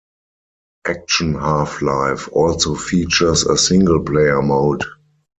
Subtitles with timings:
[0.87, 4.83] "Action Half-life" also features a single player mode.